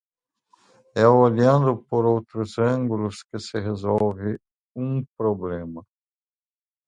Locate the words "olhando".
1.07-1.77